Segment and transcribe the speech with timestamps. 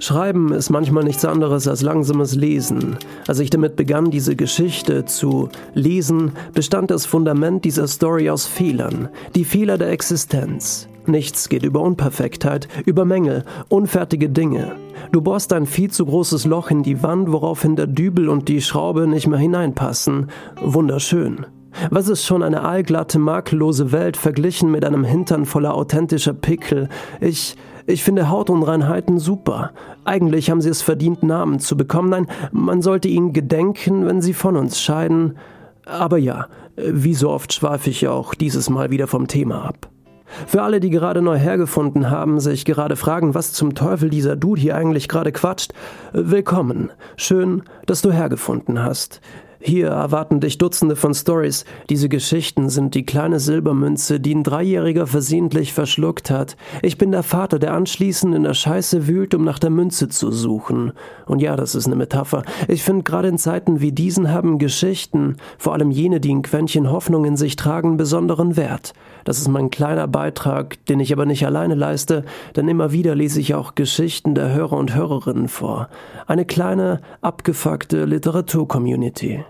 [0.00, 2.96] Schreiben ist manchmal nichts anderes als langsames Lesen.
[3.26, 9.08] Als ich damit begann, diese Geschichte zu lesen, bestand das Fundament dieser Story aus Fehlern,
[9.34, 10.88] die Fehler der Existenz.
[11.06, 14.76] Nichts geht über Unperfektheit, über Mängel, unfertige Dinge.
[15.10, 18.60] Du bohrst ein viel zu großes Loch in die Wand, woraufhin der Dübel und die
[18.60, 20.30] Schraube nicht mehr hineinpassen.
[20.62, 21.46] Wunderschön.
[21.90, 26.88] Was ist schon eine allglatte, makellose Welt verglichen mit einem Hintern voller authentischer Pickel?
[27.20, 27.56] Ich,
[27.88, 29.72] ich finde Hautunreinheiten super.
[30.04, 32.10] Eigentlich haben sie es verdient, Namen zu bekommen.
[32.10, 35.38] Nein, man sollte ihnen gedenken, wenn sie von uns scheiden.
[35.86, 39.88] Aber ja, wie so oft schweife ich auch dieses Mal wieder vom Thema ab.
[40.46, 44.60] Für alle, die gerade neu hergefunden haben, sich gerade fragen, was zum Teufel dieser Dude
[44.60, 45.72] hier eigentlich gerade quatscht,
[46.12, 46.90] willkommen.
[47.16, 49.22] Schön, dass du hergefunden hast.
[49.60, 51.64] Hier erwarten dich Dutzende von Stories.
[51.90, 56.56] Diese Geschichten sind die kleine Silbermünze, die ein Dreijähriger versehentlich verschluckt hat.
[56.80, 60.30] Ich bin der Vater, der anschließend in der Scheiße wühlt, um nach der Münze zu
[60.30, 60.92] suchen.
[61.26, 62.44] Und ja, das ist eine Metapher.
[62.68, 66.90] Ich finde, gerade in Zeiten wie diesen haben Geschichten, vor allem jene, die ein Quäntchen
[66.92, 68.92] Hoffnung in sich tragen, besonderen Wert.
[69.24, 73.40] Das ist mein kleiner Beitrag, den ich aber nicht alleine leiste, denn immer wieder lese
[73.40, 75.88] ich auch Geschichten der Hörer und Hörerinnen vor.
[76.26, 79.44] Eine kleine, abgefuckte Literaturcommunity.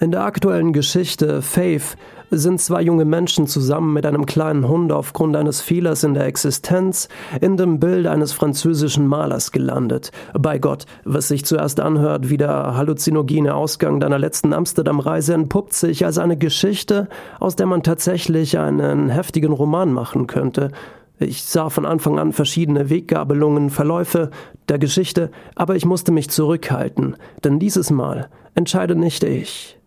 [0.00, 1.96] In der aktuellen Geschichte Faith
[2.30, 7.08] sind zwei junge Menschen zusammen mit einem kleinen Hund aufgrund eines Fehlers in der Existenz
[7.40, 10.12] in dem Bild eines französischen Malers gelandet.
[10.38, 16.06] Bei Gott, was sich zuerst anhört wie der halluzinogene Ausgang deiner letzten Amsterdam-Reise, entpuppt sich
[16.06, 17.08] als eine Geschichte,
[17.40, 20.70] aus der man tatsächlich einen heftigen Roman machen könnte.
[21.18, 24.30] Ich sah von Anfang an verschiedene Weggabelungen, Verläufe
[24.68, 29.77] der Geschichte, aber ich musste mich zurückhalten, denn dieses Mal entscheide nicht ich.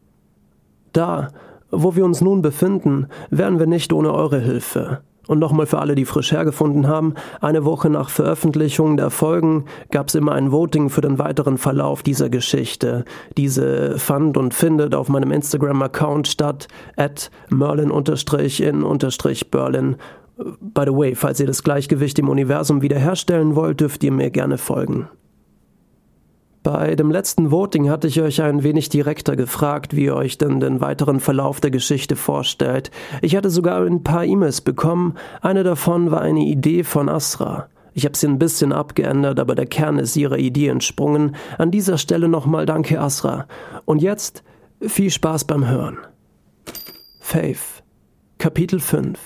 [0.94, 1.30] Da,
[1.72, 5.02] wo wir uns nun befinden, wären wir nicht ohne eure Hilfe.
[5.28, 10.08] Und nochmal für alle, die frisch hergefunden haben, eine Woche nach Veröffentlichung der Folgen gab
[10.08, 13.06] es immer ein Voting für den weiteren Verlauf dieser Geschichte.
[13.38, 16.68] Diese fand und findet auf meinem Instagram-Account statt,
[16.98, 19.96] at merlin-in-berlin.
[20.60, 24.58] By the way, falls ihr das Gleichgewicht im Universum wiederherstellen wollt, dürft ihr mir gerne
[24.58, 25.08] folgen.
[26.64, 30.60] Bei dem letzten Voting hatte ich euch ein wenig direkter gefragt, wie ihr euch denn
[30.60, 32.92] den weiteren Verlauf der Geschichte vorstellt.
[33.24, 35.16] Ich hatte sogar ein paar E-Mails bekommen.
[35.42, 37.68] Eine davon war eine Idee von Asra.
[37.94, 41.36] Ich habe sie ein bisschen abgeändert, aber der Kern ist ihrer Idee entsprungen.
[41.58, 43.48] An dieser Stelle nochmal danke Asra.
[43.86, 44.44] Und jetzt
[44.82, 45.98] viel Spaß beim Hören.
[47.20, 47.82] Faith,
[48.38, 49.18] Kapitel 5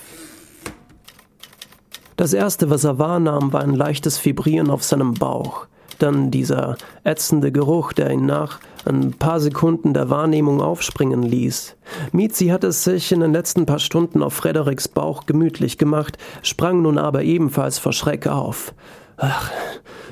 [2.16, 5.66] Das erste, was er wahrnahm, war ein leichtes Vibrieren auf seinem Bauch
[5.98, 11.76] dann dieser ätzende Geruch, der ihn nach ein paar Sekunden der Wahrnehmung aufspringen ließ.
[12.12, 16.82] Mizi hatte es sich in den letzten paar Stunden auf Frederiks Bauch gemütlich gemacht, sprang
[16.82, 18.74] nun aber ebenfalls vor Schreck auf.
[19.16, 19.50] Ach,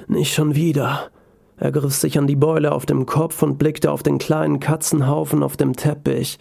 [0.09, 1.11] nicht schon wieder.
[1.57, 5.43] Er griff sich an die Beule auf dem Kopf und blickte auf den kleinen Katzenhaufen
[5.43, 6.39] auf dem Teppich.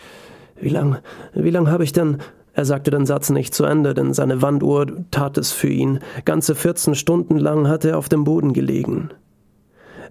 [0.60, 0.98] Wie lang,
[1.34, 2.18] wie lang habe ich denn
[2.56, 6.00] er sagte den Satz nicht zu Ende, denn seine Wanduhr tat es für ihn.
[6.24, 9.10] Ganze 14 Stunden lang hatte er auf dem Boden gelegen.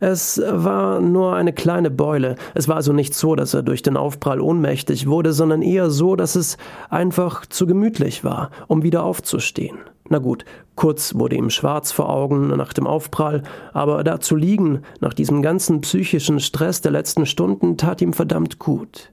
[0.05, 2.35] Es war nur eine kleine Beule.
[2.55, 6.17] Es war also nicht so, dass er durch den Aufprall ohnmächtig wurde, sondern eher so,
[6.17, 6.57] dass es
[6.91, 9.79] einfach zu gemütlich war, um wieder aufzustehen.
[10.09, 14.83] Na gut, kurz wurde ihm schwarz vor Augen nach dem Aufprall, aber da zu liegen,
[14.99, 19.13] nach diesem ganzen psychischen Stress der letzten Stunden, tat ihm verdammt gut.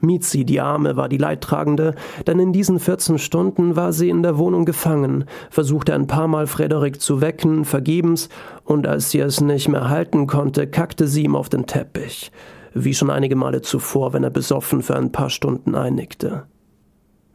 [0.00, 1.94] Mizi, die Arme, war die Leidtragende,
[2.26, 6.46] denn in diesen 14 Stunden war sie in der Wohnung gefangen, versuchte ein paar Mal
[6.46, 8.28] Frederik zu wecken, vergebens,
[8.64, 12.30] und als sie es nicht mehr halten konnte, kackte sie ihm auf den Teppich,
[12.74, 16.44] wie schon einige Male zuvor, wenn er besoffen für ein paar Stunden einnickte.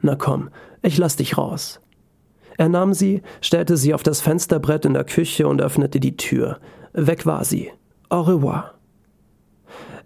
[0.02, 0.50] Na komm,
[0.82, 1.82] ich lass dich raus.
[2.58, 6.60] Er nahm sie, stellte sie auf das Fensterbrett in der Küche und öffnete die Tür.
[6.94, 7.72] Weg war sie.
[8.10, 8.79] Au revoir.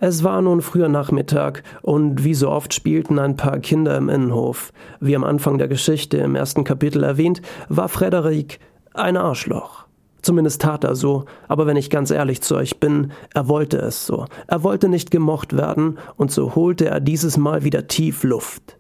[0.06, 4.74] Es war nun früher Nachmittag und wie so oft spielten ein paar Kinder im Innenhof.
[5.00, 8.60] Wie am Anfang der Geschichte im ersten Kapitel erwähnt, war Frederik
[8.94, 9.86] ein Arschloch.
[10.22, 14.06] Zumindest tat er so, aber wenn ich ganz ehrlich zu euch bin, er wollte es
[14.06, 14.26] so.
[14.46, 18.78] Er wollte nicht gemocht werden, und so holte er dieses Mal wieder tief Luft.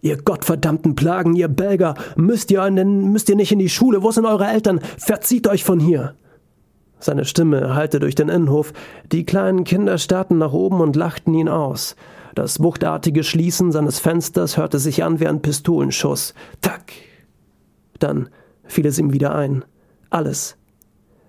[0.00, 4.10] Ihr gottverdammten Plagen, ihr Belger, müsst ihr, den, müsst ihr nicht in die Schule, wo
[4.10, 4.80] sind eure Eltern?
[4.98, 6.16] Verzieht euch von hier!
[7.04, 8.72] Seine Stimme hallte durch den Innenhof.
[9.12, 11.96] Die kleinen Kinder starrten nach oben und lachten ihn aus.
[12.34, 16.32] Das wuchtartige Schließen seines Fensters hörte sich an wie ein Pistolenschuss.
[16.62, 16.92] Tack!
[17.98, 18.30] Dann
[18.64, 19.66] fiel es ihm wieder ein.
[20.08, 20.56] Alles.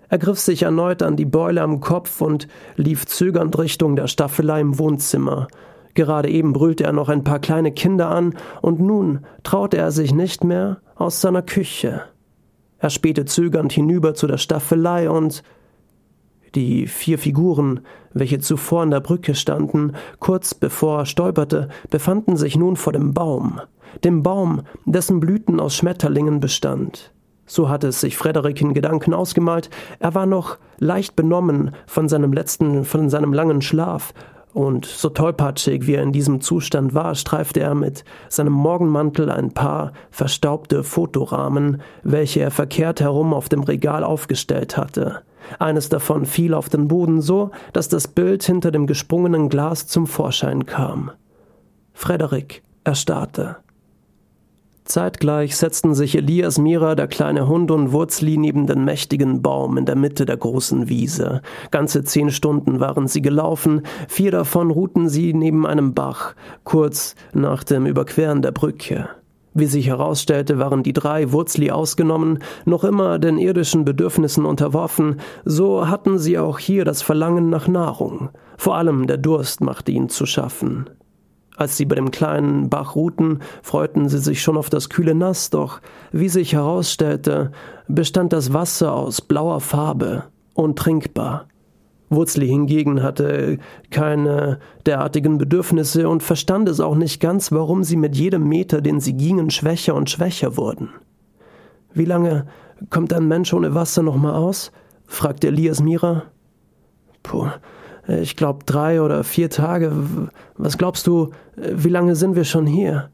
[0.08, 4.62] Er griff sich erneut an die Beule am Kopf und lief zögernd Richtung der Staffelei
[4.62, 5.46] im Wohnzimmer.
[5.92, 8.32] Gerade eben brüllte er noch ein paar kleine Kinder an,
[8.62, 12.04] und nun traute er sich nicht mehr aus seiner Küche.
[12.78, 15.42] Er spähte zögernd hinüber zu der Staffelei und
[16.56, 17.80] die vier Figuren,
[18.12, 23.14] welche zuvor an der Brücke standen, kurz bevor er stolperte, befanden sich nun vor dem
[23.14, 23.60] Baum,
[24.02, 27.12] dem Baum, dessen Blüten aus Schmetterlingen bestand.
[27.44, 29.70] So hatte es sich Frederik in Gedanken ausgemalt,
[30.00, 34.12] er war noch leicht benommen von seinem letzten, von seinem langen Schlaf,
[34.56, 39.52] und so tollpatschig wie er in diesem Zustand war, streifte er mit seinem Morgenmantel ein
[39.52, 45.20] paar verstaubte Fotorahmen, welche er verkehrt herum auf dem Regal aufgestellt hatte.
[45.58, 50.06] Eines davon fiel auf den Boden so, dass das Bild hinter dem gesprungenen Glas zum
[50.06, 51.10] Vorschein kam.
[51.92, 53.56] Frederik erstarrte.
[54.86, 59.84] Zeitgleich setzten sich Elias, Mira, der kleine Hund und Wurzli neben den mächtigen Baum in
[59.84, 61.42] der Mitte der großen Wiese.
[61.70, 66.34] Ganze zehn Stunden waren sie gelaufen, vier davon ruhten sie neben einem Bach,
[66.64, 69.08] kurz nach dem Überqueren der Brücke.
[69.54, 75.88] Wie sich herausstellte, waren die drei, Wurzli ausgenommen, noch immer den irdischen Bedürfnissen unterworfen, so
[75.88, 78.28] hatten sie auch hier das Verlangen nach Nahrung.
[78.58, 80.90] Vor allem der Durst machte ihnen zu schaffen.
[81.56, 85.50] Als sie bei dem kleinen Bach ruhten, freuten sie sich schon auf das kühle Nass,
[85.50, 85.80] doch
[86.12, 87.50] wie sich herausstellte,
[87.88, 91.46] bestand das Wasser aus blauer Farbe, untrinkbar.
[92.08, 93.58] Wurzli hingegen hatte
[93.90, 99.00] keine derartigen Bedürfnisse und verstand es auch nicht ganz, warum sie mit jedem Meter, den
[99.00, 100.90] sie gingen, schwächer und schwächer wurden.
[101.94, 102.46] Wie lange
[102.90, 104.70] kommt ein Mensch ohne Wasser noch mal aus?
[105.06, 106.24] fragte Elias Mira.
[107.22, 107.48] Puh,
[108.08, 109.92] ich glaube drei oder vier Tage.
[110.56, 113.10] Was glaubst du, wie lange sind wir schon hier?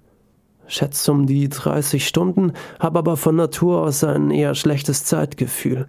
[0.66, 5.88] Schätze um die 30 Stunden, habe aber von Natur aus ein eher schlechtes Zeitgefühl.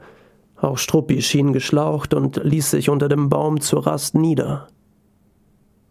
[0.59, 4.67] Auch Struppi schien geschlaucht und ließ sich unter dem Baum zur Rast nieder.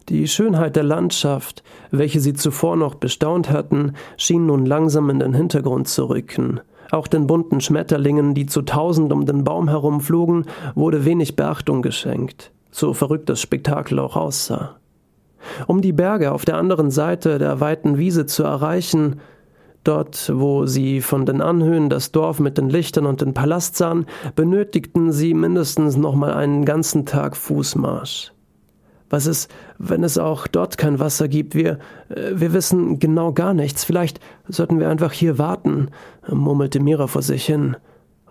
[0.08, 5.34] Die Schönheit der Landschaft, welche sie zuvor noch bestaunt hatten, schien nun langsam in den
[5.34, 6.60] Hintergrund zu rücken.
[6.90, 12.50] Auch den bunten Schmetterlingen, die zu tausend um den Baum herumflogen, wurde wenig Beachtung geschenkt
[12.72, 14.76] so verrückt das Spektakel auch aussah.
[15.68, 19.20] Um die Berge auf der anderen Seite der weiten Wiese zu erreichen,
[19.84, 24.06] dort, wo sie von den Anhöhen das Dorf mit den Lichtern und den Palast sahen,
[24.34, 28.32] benötigten sie mindestens noch mal einen ganzen Tag Fußmarsch.
[29.10, 31.54] Was ist, wenn es auch dort kein Wasser gibt?
[31.54, 31.78] Wir,
[32.08, 33.84] äh, wir wissen genau gar nichts.
[33.84, 35.90] Vielleicht sollten wir einfach hier warten,
[36.26, 37.76] murmelte Mira vor sich hin.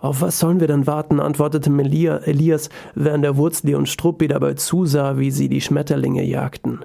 [0.02, 1.20] Auf was sollen wir dann warten?
[1.20, 6.80] antwortete Elias, während der Wurzli und Struppi dabei zusah, wie sie die Schmetterlinge jagten.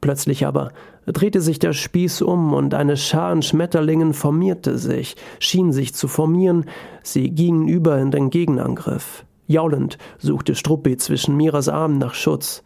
[0.00, 0.72] Plötzlich aber
[1.04, 6.08] drehte sich der Spieß um und eine Schar an Schmetterlingen formierte sich, schien sich zu
[6.08, 6.64] formieren,
[7.02, 9.26] sie gingen über in den Gegenangriff.
[9.46, 12.62] Jaulend suchte Struppi zwischen Miras Armen nach Schutz.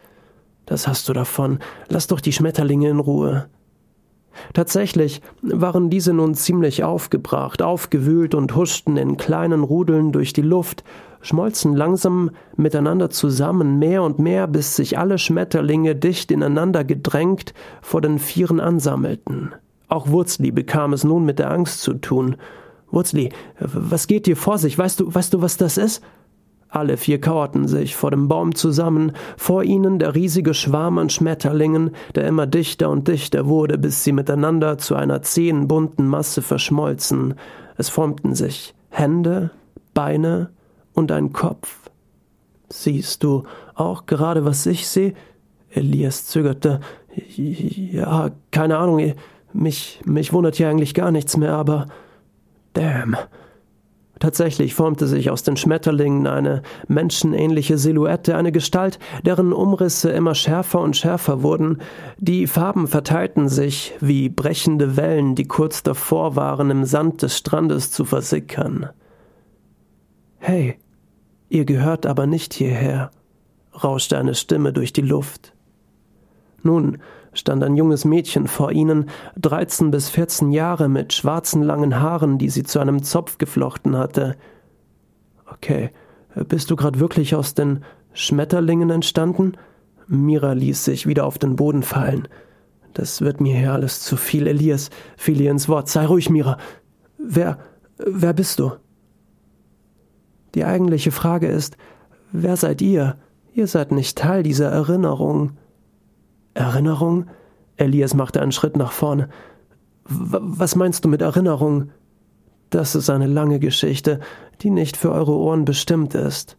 [0.67, 3.49] Das hast du davon, lass doch die Schmetterlinge in Ruhe.
[4.52, 10.84] Tatsächlich waren diese nun ziemlich aufgebracht, aufgewühlt und huschten in kleinen Rudeln durch die Luft,
[11.20, 18.00] schmolzen langsam miteinander zusammen, mehr und mehr, bis sich alle Schmetterlinge dicht ineinander gedrängt vor
[18.00, 19.52] den Vieren ansammelten.
[19.88, 22.37] Auch Wurzli bekam es nun mit der Angst zu tun.
[22.90, 24.78] Wurzli, was geht dir vor sich?
[24.78, 26.02] Weißt du, weißt du, was das ist?
[26.75, 31.93] Alle vier kauerten sich vor dem Baum zusammen, vor ihnen der riesige Schwarm an Schmetterlingen,
[32.17, 37.35] der immer dichter und dichter wurde, bis sie miteinander zu einer zähen bunten Masse verschmolzen.
[37.76, 39.53] Es formten sich Hände,
[39.94, 40.50] Beine
[40.94, 41.78] und ein Kopf.
[42.71, 43.45] Siehst du
[43.76, 45.14] auch gerade, was ich sehe?
[45.71, 46.81] Elias zögerte.
[47.37, 49.14] Ja, keine Ahnung.
[49.52, 51.87] Mich, mich wundert hier eigentlich gar nichts mehr, aber.
[52.73, 53.16] Damn.
[54.25, 60.81] Tatsächlich formte sich aus den Schmetterlingen eine menschenähnliche Silhouette, eine Gestalt, deren Umrisse immer schärfer
[60.81, 61.83] und schärfer wurden.
[62.16, 67.90] Die Farben verteilten sich wie brechende Wellen, die kurz davor waren, im Sand des Strandes
[67.90, 68.88] zu versickern.
[70.38, 70.78] Hey,
[71.50, 73.11] ihr gehört aber nicht hierher,
[73.85, 75.52] rauschte eine Stimme durch die Luft.
[76.62, 76.97] Nun,
[77.35, 82.49] stand ein junges Mädchen vor ihnen, dreizehn bis vierzehn Jahre mit schwarzen langen Haaren, die
[82.49, 84.37] sie zu einem Zopf geflochten hatte.
[85.47, 85.91] Okay,
[86.49, 89.57] bist du gerade wirklich aus den Schmetterlingen entstanden?
[90.07, 92.29] Mira ließ sich wieder auf den Boden fallen.
[92.93, 95.88] Das wird mir hier alles zu viel, Elias, fiel ihr ins Wort.
[95.88, 96.59] Sei ruhig, Mira.
[97.19, 97.59] Wer,
[97.99, 98.73] wer bist du?
[100.55, 101.76] Die eigentliche Frage ist,
[102.31, 103.17] wer seid ihr?
[103.53, 105.53] Ihr seid nicht Teil dieser Erinnerung.
[106.54, 107.26] Erinnerung?
[107.76, 109.28] Elias machte einen Schritt nach vorne.
[110.06, 111.90] Was meinst du mit Erinnerung?
[112.70, 114.20] Das ist eine lange Geschichte,
[114.61, 116.56] die nicht für eure Ohren bestimmt ist.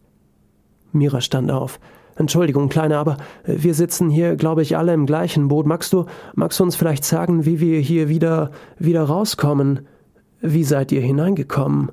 [0.92, 1.80] Mira stand auf.
[2.16, 5.66] Entschuldigung, Kleine, aber wir sitzen hier, glaube ich, alle im gleichen Boot.
[5.66, 9.86] Magst du, magst du uns vielleicht sagen, wie wir hier wieder, wieder rauskommen?
[10.40, 11.92] Wie seid ihr hineingekommen?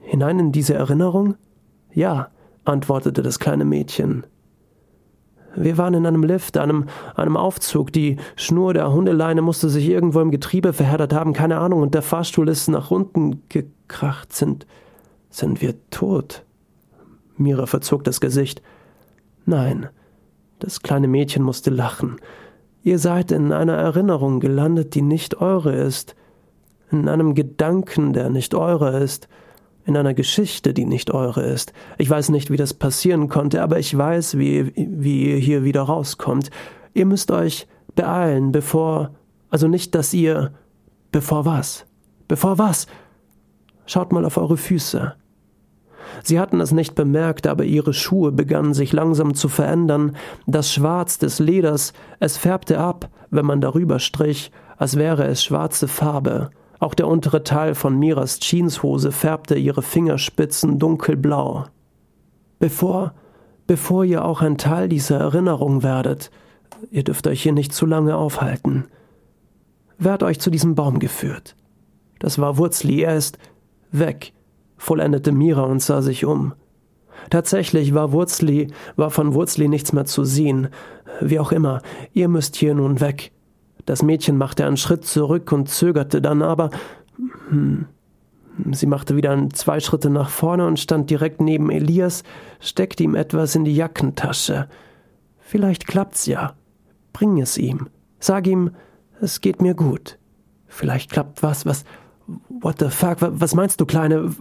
[0.00, 1.36] Hinein in diese Erinnerung?
[1.94, 2.28] Ja,
[2.64, 4.26] antwortete das kleine Mädchen.
[5.54, 7.92] Wir waren in einem Lift, einem, einem Aufzug.
[7.92, 12.02] Die Schnur der Hundeleine musste sich irgendwo im Getriebe verheddert haben, keine Ahnung, und der
[12.02, 14.32] Fahrstuhl ist nach unten gekracht.
[14.32, 14.66] Sind,
[15.30, 16.44] sind wir tot?
[17.36, 18.62] Mira verzog das Gesicht.
[19.44, 19.88] Nein.
[20.58, 22.16] Das kleine Mädchen musste lachen.
[22.84, 26.14] Ihr seid in einer Erinnerung gelandet, die nicht eure ist,
[26.90, 29.28] in einem Gedanken, der nicht eure ist
[29.84, 31.72] in einer Geschichte, die nicht eure ist.
[31.98, 35.82] Ich weiß nicht, wie das passieren konnte, aber ich weiß, wie, wie ihr hier wieder
[35.82, 36.50] rauskommt.
[36.94, 39.10] Ihr müsst euch beeilen, bevor.
[39.50, 40.52] Also nicht, dass ihr.
[41.10, 41.84] Bevor was?
[42.28, 42.86] Bevor was?
[43.86, 45.14] Schaut mal auf eure Füße.
[46.22, 50.16] Sie hatten es nicht bemerkt, aber ihre Schuhe begannen sich langsam zu verändern.
[50.46, 55.88] Das Schwarz des Leders, es färbte ab, wenn man darüber strich, als wäre es schwarze
[55.88, 56.50] Farbe.
[56.82, 61.66] Auch der untere Teil von Miras Jeanshose färbte ihre Fingerspitzen dunkelblau.
[62.58, 63.14] Bevor,
[63.68, 66.32] bevor ihr auch ein Teil dieser Erinnerung werdet,
[66.90, 68.86] ihr dürft euch hier nicht zu lange aufhalten.
[69.98, 71.54] Wer hat euch zu diesem Baum geführt?
[72.18, 73.38] Das war Wurzli, er ist
[73.92, 74.32] weg,
[74.76, 76.52] vollendete Mira und sah sich um.
[77.30, 80.66] Tatsächlich war Wurzli, war von Wurzli nichts mehr zu sehen.
[81.20, 81.80] Wie auch immer,
[82.12, 83.30] ihr müsst hier nun weg.
[83.86, 86.70] Das Mädchen machte einen Schritt zurück und zögerte dann aber.
[87.48, 87.86] Hm.
[88.72, 92.22] Sie machte wieder zwei Schritte nach vorne und stand direkt neben Elias,
[92.60, 94.68] steckte ihm etwas in die Jackentasche.
[95.40, 96.54] Vielleicht klappt's ja.
[97.12, 97.88] Bring es ihm.
[98.18, 98.70] Sag ihm,
[99.20, 100.18] es geht mir gut.
[100.66, 101.84] Vielleicht klappt was, was.
[102.48, 103.18] What the fuck?
[103.20, 104.34] Was meinst du, Kleine?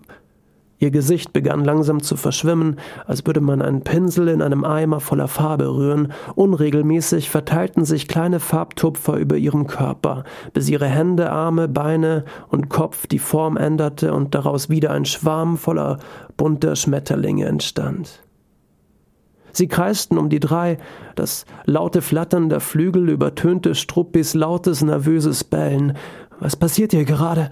[0.81, 5.27] Ihr Gesicht begann langsam zu verschwimmen, als würde man einen Pinsel in einem Eimer voller
[5.27, 6.11] Farbe rühren.
[6.33, 10.23] Unregelmäßig verteilten sich kleine Farbtupfer über ihrem Körper,
[10.53, 15.57] bis ihre Hände, Arme, Beine und Kopf die Form änderte und daraus wieder ein Schwarm
[15.57, 15.99] voller
[16.35, 18.23] bunter Schmetterlinge entstand.
[19.51, 20.79] Sie kreisten um die drei,
[21.13, 25.95] das laute Flattern der Flügel übertönte Struppis lautes, nervöses Bellen.
[26.39, 27.51] Was passiert hier gerade?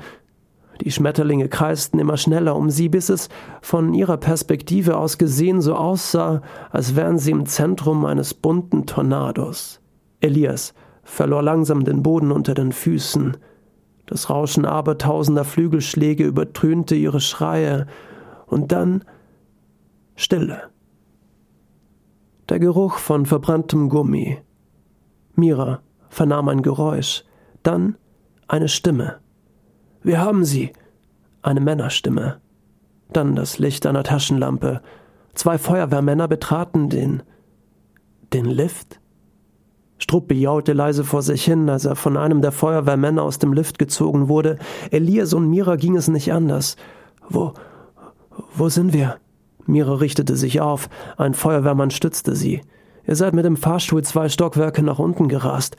[0.81, 3.29] Die Schmetterlinge kreisten immer schneller um sie, bis es
[3.61, 9.81] von ihrer Perspektive aus gesehen so aussah, als wären sie im Zentrum eines bunten Tornados.
[10.21, 13.37] Elias verlor langsam den Boden unter den Füßen.
[14.05, 17.85] Das Rauschen abertausender Flügelschläge übertönte ihre Schreie,
[18.49, 19.03] und dann
[20.15, 20.63] Stille.
[22.49, 24.39] Der Geruch von verbranntem Gummi.
[25.35, 27.23] Mira vernahm ein Geräusch,
[27.61, 27.95] dann
[28.47, 29.19] eine Stimme.
[30.01, 30.71] Wir haben sie.
[31.41, 32.37] Eine Männerstimme.
[33.11, 34.81] Dann das Licht einer Taschenlampe.
[35.33, 37.23] Zwei Feuerwehrmänner betraten den.
[38.33, 38.99] den Lift?
[39.97, 43.79] Struppi jaute leise vor sich hin, als er von einem der Feuerwehrmänner aus dem Lift
[43.79, 44.57] gezogen wurde.
[44.91, 46.77] Elias und Mira ging es nicht anders.
[47.27, 47.53] Wo.
[48.55, 49.17] wo sind wir?
[49.65, 50.89] Mira richtete sich auf.
[51.17, 52.61] Ein Feuerwehrmann stützte sie.
[53.05, 55.75] Ihr seid mit dem Fahrstuhl zwei Stockwerke nach unten gerast.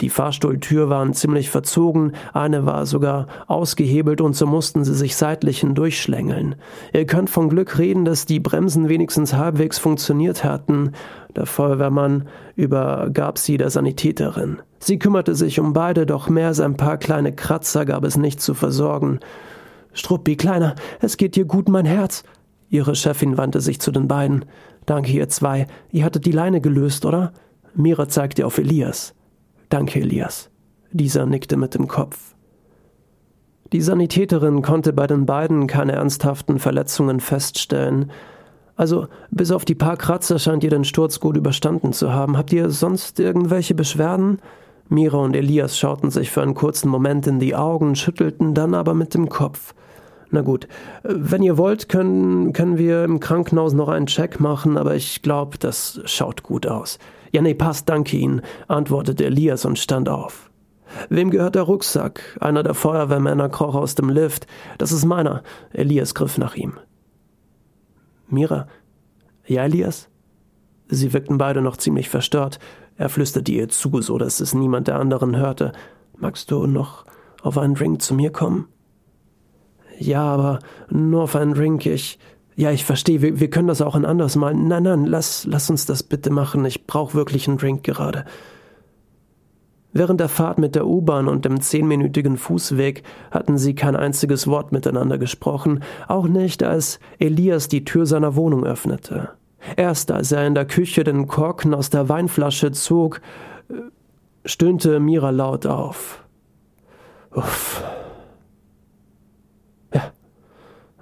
[0.00, 5.60] Die Fahrstuhltür waren ziemlich verzogen, eine war sogar ausgehebelt und so mussten sie sich seitlich
[5.60, 6.54] hindurchschlängeln.
[6.94, 10.92] Ihr könnt von Glück reden, dass die Bremsen wenigstens halbwegs funktioniert hatten.
[11.36, 14.60] Der Feuerwehrmann übergab sie der Sanitäterin.
[14.78, 18.40] Sie kümmerte sich um beide, doch mehr als ein paar kleine Kratzer gab es nicht
[18.40, 19.20] zu versorgen.
[19.92, 22.24] Struppi, Kleiner, es geht dir gut, mein Herz.
[22.70, 24.46] Ihre Chefin wandte sich zu den beiden.
[24.86, 25.66] Danke, ihr zwei.
[25.90, 27.32] Ihr hattet die Leine gelöst, oder?
[27.74, 29.14] Mira zeigte auf Elias.
[29.70, 30.50] Danke, Elias.
[30.92, 32.34] Dieser nickte mit dem Kopf.
[33.72, 38.10] Die Sanitäterin konnte bei den beiden keine ernsthaften Verletzungen feststellen.
[38.74, 42.36] Also, bis auf die paar Kratzer scheint ihr den Sturz gut überstanden zu haben.
[42.36, 44.40] Habt ihr sonst irgendwelche Beschwerden?
[44.88, 48.94] Mira und Elias schauten sich für einen kurzen Moment in die Augen, schüttelten dann aber
[48.94, 49.72] mit dem Kopf.
[50.32, 50.66] Na gut,
[51.04, 55.58] wenn ihr wollt, können, können wir im Krankenhaus noch einen Check machen, aber ich glaube,
[55.58, 56.98] das schaut gut aus.
[57.32, 60.50] Ja, nee, passt, danke Ihnen, antwortete Elias und stand auf.
[61.08, 62.36] Wem gehört der Rucksack?
[62.40, 64.46] Einer der Feuerwehrmänner kroch aus dem Lift.
[64.78, 65.42] Das ist meiner.
[65.72, 66.74] Elias griff nach ihm.
[68.28, 68.66] Mira?
[69.46, 70.08] Ja, Elias?
[70.88, 72.58] Sie wirkten beide noch ziemlich verstört.
[72.96, 75.72] Er flüsterte ihr zu, so dass es niemand der anderen hörte.
[76.16, 77.06] Magst du noch
[77.42, 78.66] auf einen Drink zu mir kommen?
[79.98, 80.58] Ja, aber
[80.90, 81.86] nur auf einen Drink.
[81.86, 82.18] Ich,
[82.60, 84.52] ja, ich verstehe, wir, wir können das auch ein anderes Mal.
[84.54, 86.62] Nein, nein, lass, lass uns das bitte machen.
[86.66, 88.26] Ich brauche wirklich einen Drink gerade.
[89.94, 94.72] Während der Fahrt mit der U-Bahn und dem zehnminütigen Fußweg hatten sie kein einziges Wort
[94.72, 99.30] miteinander gesprochen, auch nicht, als Elias die Tür seiner Wohnung öffnete.
[99.76, 103.22] Erst als er in der Küche den Korken aus der Weinflasche zog,
[104.44, 106.22] stöhnte Mira laut auf.
[107.34, 107.82] Uff.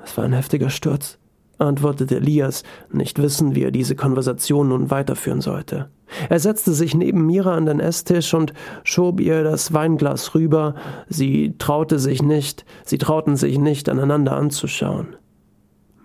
[0.05, 1.19] Es war ein heftiger Sturz,
[1.59, 2.62] antwortete Elias,
[2.93, 5.91] nicht wissend, wie er diese Konversation nun weiterführen sollte.
[6.29, 10.75] Er setzte sich neben Mira an den Esstisch und schob ihr das Weinglas rüber.
[11.09, 15.17] Sie traute sich nicht, sie trauten sich nicht, aneinander anzuschauen.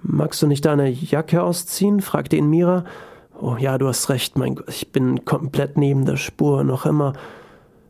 [0.01, 2.01] Magst du nicht deine Jacke ausziehen?
[2.01, 2.83] fragte ihn Mira.
[3.39, 7.13] Oh ja, du hast recht, mein Gott, ich bin komplett neben der Spur, noch immer.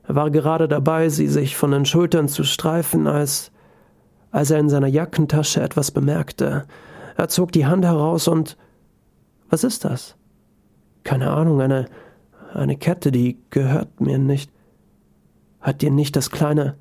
[0.08, 3.52] Er war gerade dabei, sie sich von den Schultern zu streifen, als,
[4.32, 6.66] als er in seiner Jackentasche etwas bemerkte.
[7.16, 8.58] Er zog die Hand heraus und
[9.50, 10.16] was ist das?
[11.04, 11.86] Keine Ahnung, eine,
[12.54, 14.52] eine Kette, die gehört mir nicht.
[15.62, 16.76] Hat dir nicht das kleine.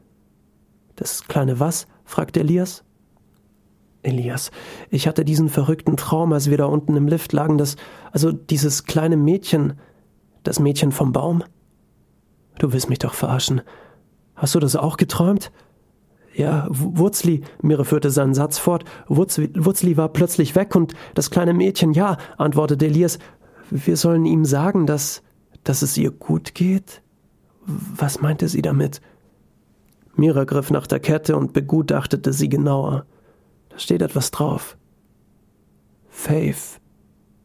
[0.97, 1.87] Das kleine was?
[2.05, 2.85] fragte Elias.
[4.03, 4.51] Elias,
[4.91, 7.77] ich hatte diesen verrückten Traum, als wir da unten im Lift lagen, das,
[8.11, 9.75] also dieses kleine Mädchen,
[10.43, 11.45] das Mädchen vom Baum.
[12.59, 13.63] Du willst mich doch verarschen.
[14.35, 15.53] Hast du das auch geträumt?
[16.35, 18.85] Ja, Wurzli, Mire führte seinen Satz fort.
[19.09, 23.19] Wurzli war plötzlich weg und das kleine Mädchen, ja, antwortete Elias,
[23.71, 25.23] wir sollen ihm sagen, dass,
[25.65, 27.03] dass es ihr gut geht?
[27.65, 29.01] Was meinte sie damit?
[30.15, 33.07] Mira griff nach der Kette und begutachtete sie genauer.
[33.71, 34.77] Da steht etwas drauf.
[36.09, 36.81] Faith.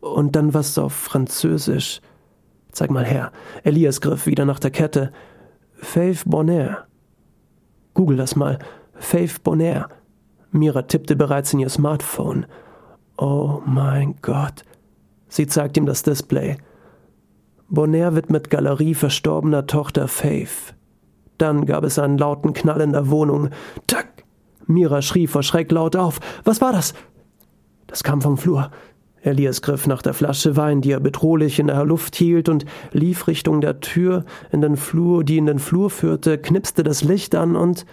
[0.01, 2.01] Und dann was auf Französisch.
[2.72, 3.32] Zeig mal her.
[3.63, 5.12] Elias griff wieder nach der Kette.
[5.74, 6.87] Faith Bonheur.
[7.98, 8.60] Google das mal.
[8.94, 9.89] Faith Bonheur.
[10.51, 12.46] Mira tippte bereits in ihr Smartphone.
[13.18, 14.63] Oh mein Gott.
[15.30, 16.58] Sie zeigt ihm das Display.
[17.70, 20.75] Bonheur widmet Galerie verstorbener Tochter Faith.
[21.39, 23.50] Dann gab es einen lauten Knall in der Wohnung.
[23.88, 24.25] Tack!
[24.68, 26.20] Mira schrie vor Schreck laut auf.
[26.44, 26.94] Was war das?
[27.88, 28.70] Das kam vom Flur.
[29.21, 33.27] Elias griff nach der Flasche Wein, die er bedrohlich in der Luft hielt, und lief
[33.27, 37.55] Richtung der Tür in den Flur, die in den Flur führte, knipste das Licht an
[37.55, 37.86] und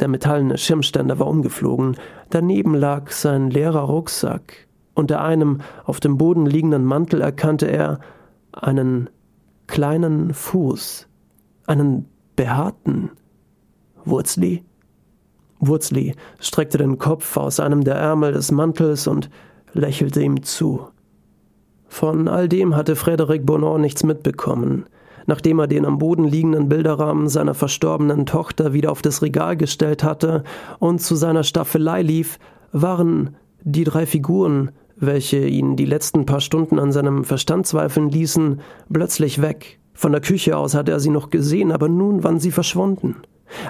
[0.00, 1.96] der metallene Schirmständer war umgeflogen.
[2.30, 4.68] Daneben lag sein leerer Rucksack.
[4.94, 8.00] Unter einem auf dem Boden liegenden Mantel erkannte er
[8.52, 9.10] einen
[9.66, 11.08] kleinen Fuß,
[11.66, 13.10] einen behaarten.
[14.04, 14.64] Wurzli?
[15.60, 19.28] Wurzli streckte den Kopf aus einem der Ärmel des Mantels und
[19.78, 20.88] lächelte ihm zu.
[21.88, 24.84] Von all dem hatte Frédéric Bonan nichts mitbekommen.
[25.26, 30.02] Nachdem er den am Boden liegenden Bilderrahmen seiner verstorbenen Tochter wieder auf das Regal gestellt
[30.02, 30.42] hatte
[30.78, 32.38] und zu seiner Staffelei lief,
[32.72, 38.60] waren die drei Figuren, welche ihn die letzten paar Stunden an seinem Verstand zweifeln ließen,
[38.92, 39.78] plötzlich weg.
[39.92, 43.16] Von der Küche aus hatte er sie noch gesehen, aber nun waren sie verschwunden.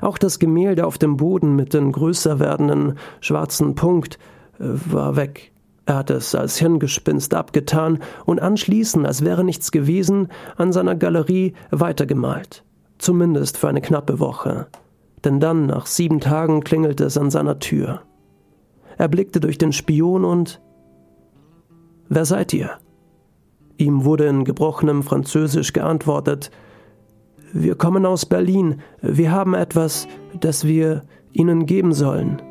[0.01, 4.19] Auch das Gemälde auf dem Boden mit dem größer werdenden schwarzen Punkt
[4.59, 5.53] äh, war weg.
[5.89, 11.55] Er hatte es als Hirngespinst abgetan und anschließend, als wäre nichts gewesen, an seiner Galerie
[11.71, 12.63] weitergemalt.
[12.99, 14.67] Zumindest für eine knappe Woche.
[15.25, 18.03] Denn dann, nach sieben Tagen, klingelte es an seiner Tür.
[18.99, 20.61] Er blickte durch den Spion und
[22.11, 22.73] Wer seid ihr?
[23.79, 26.51] Ihm wurde in gebrochenem Französisch geantwortet
[27.55, 30.07] Wir kommen aus Berlin, wir haben etwas,
[30.39, 32.43] das wir Ihnen geben sollen.